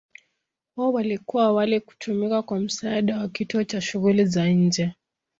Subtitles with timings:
[0.75, 4.93] Wao walikuwa awali kutumika kwa msaada wa kituo cha shughuli za nje.